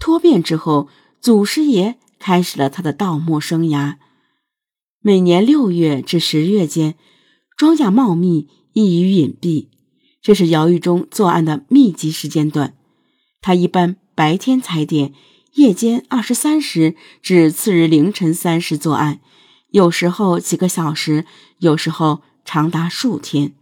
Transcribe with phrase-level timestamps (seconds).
[0.00, 0.88] 脱变之后，
[1.20, 3.96] 祖师爷开始了他的盗墓生涯。
[5.02, 6.96] 每年六月至十月间，
[7.56, 9.68] 庄稼茂密，易于隐蔽，
[10.22, 12.74] 这是姚玉忠作案的密集时间段。
[13.42, 15.12] 他一般白天踩点，
[15.54, 19.20] 夜间二十三时至次日凌晨三时作案，
[19.68, 21.26] 有时候几个小时，
[21.58, 23.52] 有时候长达数天。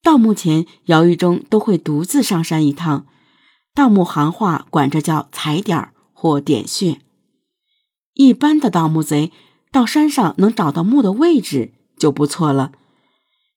[0.00, 3.06] 盗墓前，姚玉忠都会独自上山一趟，
[3.74, 7.00] 盗墓行话管这叫踩点儿或点穴。
[8.14, 9.32] 一般的盗墓贼。
[9.72, 12.70] 到山上能找到墓的位置就不错了，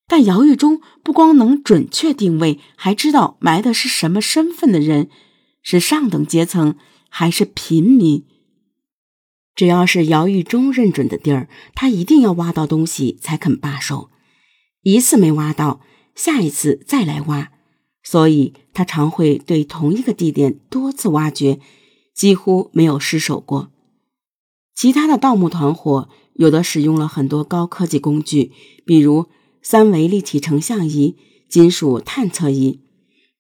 [0.07, 5.12] 但姚玉忠不光能准确定位，还知道埋的是什么身份的人，
[5.62, 6.76] 是上等阶层
[7.09, 8.26] 还是平民。
[9.54, 14.09] 只要是姚玉忠认准的地儿，他一定要挖到东西才肯罢手。
[14.81, 15.81] 一次没挖到，
[16.15, 17.52] 下一次再来挖，
[18.09, 21.59] 所以他常会对同一个地点多次挖掘，
[22.15, 23.70] 几乎没有失手过。
[24.73, 28.54] 其他的盗墓团伙有的使用了很多高科技工具，
[28.85, 29.26] 比如
[29.62, 31.17] 三维立体成像仪、
[31.49, 32.79] 金属探测仪，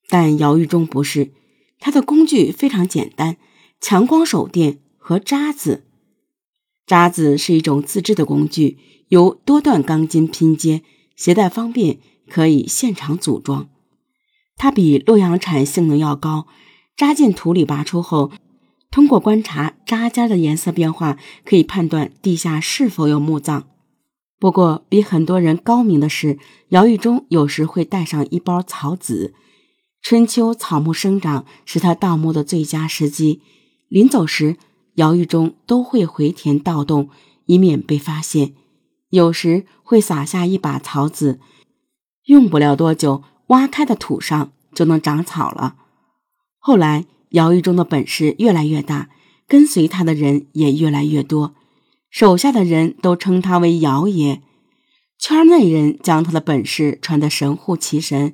[0.09, 1.31] 但姚玉忠不是，
[1.79, 3.37] 他的工具非常简单：
[3.79, 5.85] 强光手电和渣子。
[6.85, 8.77] 渣子是一种自制的工具，
[9.07, 10.81] 由多段钢筋拼接，
[11.15, 13.69] 携带方便，可以现场组装。
[14.57, 16.47] 它比洛阳铲性能要高，
[16.97, 18.31] 扎进土里拔出后。
[18.89, 23.67] 通过观察扎尖的颜色变化，可以判断地下是否有墓葬。
[24.39, 29.33] 不过，比很多人高明的是，姚玉忠有时会带上一包草籽。
[30.01, 33.41] 春秋草木生长是他盗墓的最佳时机。
[33.89, 34.57] 临走时，
[34.95, 37.09] 姚玉忠都会回填盗洞，
[37.45, 38.53] 以免被发现。
[39.09, 41.39] 有时会撒下一把草籽，
[42.25, 45.75] 用不了多久，挖开的土上就能长草了。
[46.59, 47.05] 后来。
[47.31, 49.09] 姚玉忠的本事越来越大，
[49.49, 51.53] 跟随他的人也越来越多，
[52.09, 54.41] 手下的人都称他为姚爷。
[55.19, 58.33] 圈内人将他的本事传得神乎其神，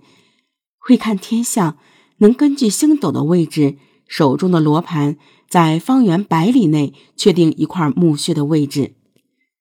[0.78, 1.76] 会看天象，
[2.18, 3.78] 能根据星斗的位置，
[4.08, 5.18] 手中的罗盘
[5.50, 8.94] 在方圆百里内确定一块墓穴的位置。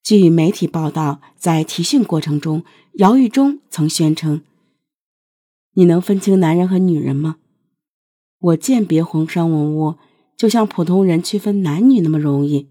[0.04, 2.64] 据媒体报道，在提讯过程中，
[2.96, 4.42] 姚玉忠曾宣称
[5.74, 7.36] ：“你能分清男人和女人吗？”
[8.38, 9.96] 我鉴别红山文物，
[10.36, 12.68] 就像普通人区分男女那么容易。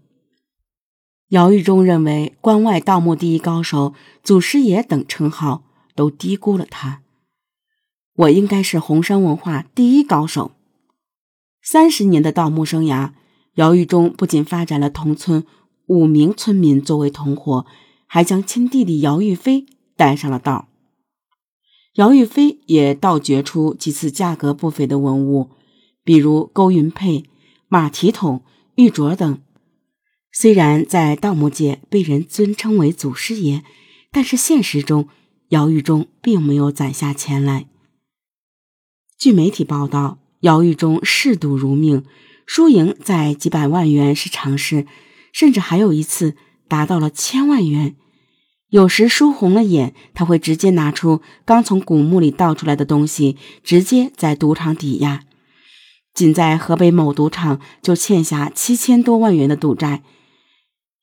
[1.28, 5.64] 姚玉忠认为，关外盗墓第一高手、祖师爷等称号
[5.94, 7.00] 都低估了他。
[8.14, 10.52] 我应该是红山文化第一高手。
[11.62, 13.12] 三十年的盗墓生涯，
[13.54, 15.46] 姚玉忠不仅发展了同村
[15.86, 17.64] 五名村民作为同伙，
[18.06, 19.64] 还将亲弟弟姚玉飞
[19.96, 20.68] 带上了道。
[21.94, 25.50] 姚玉飞也盗掘出几次价格不菲的文物。
[26.04, 27.24] 比如勾云佩、
[27.68, 28.42] 马蹄桶、
[28.74, 29.40] 玉镯等，
[30.32, 33.62] 虽然在盗墓界被人尊称为祖师爷，
[34.10, 35.08] 但是现实中
[35.50, 37.68] 姚玉忠并没有攒下钱来。
[39.16, 42.04] 据媒体报道，姚玉忠嗜赌如命，
[42.46, 44.86] 输赢在几百万元是常事，
[45.32, 46.34] 甚至还有一次
[46.66, 47.94] 达到了千万元。
[48.72, 55.24] 有时输红了眼，他会直接拿出刚从古墓里盗出来的东西，直接在赌场抵押。
[56.14, 60.02] 仅在河北某赌场就欠下七千多万元的赌债，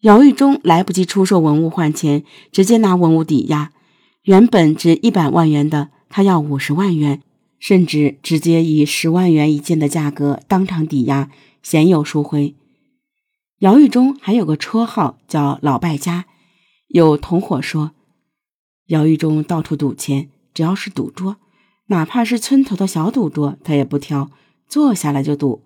[0.01, 3.71] 姚玉忠来不及出售文物换钱，直接拿文物抵押。
[4.23, 7.21] 原本值一百万元的，他要五十万元，
[7.59, 11.29] 甚至直接以十万元一件的价格当场抵押，
[11.61, 12.55] 鲜有赎回。
[13.59, 16.25] 姚玉忠还有个绰号叫“老败家”，
[16.89, 17.91] 有同伙说，
[18.87, 21.37] 姚玉忠到处赌钱，只要是赌桌，
[21.87, 24.31] 哪怕是村头的小赌桌，他也不挑。
[24.67, 25.63] 坐下来就赌，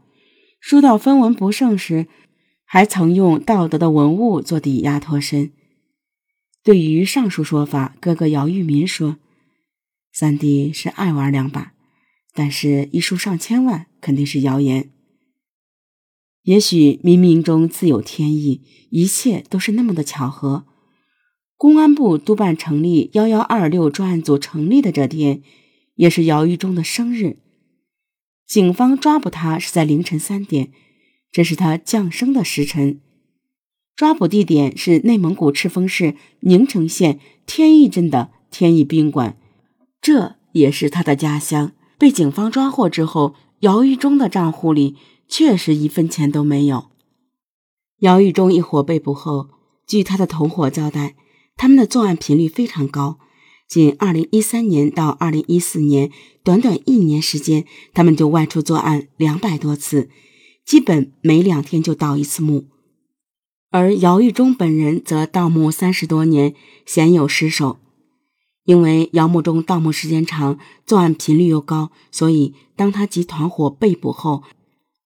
[0.59, 2.07] 输到分文不剩时，
[2.65, 5.53] 还曾用道德的文物做抵押脱身。
[6.61, 9.17] 对于上述说法，哥哥姚玉民说
[10.11, 11.73] ：“三弟是爱玩两把，
[12.33, 14.89] 但是一输上千万肯定是谣言。
[16.43, 20.65] 也许冥冥中自有天意，一切都是那么的巧合。
[21.57, 25.41] 公安部督办成立幺幺二六专案组成立的这天，
[25.95, 27.37] 也是姚玉忠的生日。”
[28.45, 30.71] 警方抓捕他是在凌晨三点，
[31.31, 32.99] 这是他降生的时辰。
[33.95, 39.37] 抓捕地点是内蒙古赤峰市宁城县天意镇的天意宾馆，
[40.01, 41.71] 这也是他的家乡。
[41.97, 44.97] 被警方抓获之后，姚玉忠的账户里
[45.27, 46.89] 确实一分钱都没有。
[47.99, 49.49] 姚玉忠一伙被捕后，
[49.87, 51.15] 据他的同伙交代，
[51.55, 53.19] 他们的作案频率非常高。
[53.67, 56.11] 仅二零一三年到二零一四年，
[56.43, 60.09] 短短一年时间，他们就外出作案两百多次，
[60.65, 62.65] 基本每两天就盗一次墓。
[63.71, 66.53] 而姚玉忠本人则盗墓三十多年，
[66.85, 67.79] 鲜有失手。
[68.65, 74.43] 因为姚墓中盗墓时间长，作案频率又高，所以当他及团伙被捕后，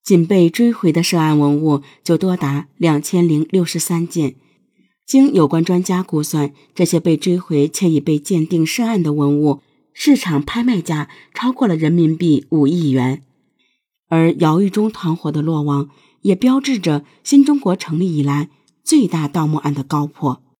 [0.03, 4.35] 仅被追回的涉案文物就多达两千零六十三件。
[5.07, 9.61] 经有关专家估算，这些被追回且已被鉴定涉案的文物，
[9.93, 13.23] 市场拍卖价超过了人民币五亿元。
[14.09, 15.89] 而姚玉忠团伙的落网，
[16.23, 18.49] 也标志着新中国成立以来
[18.83, 20.43] 最大盗墓案的高破。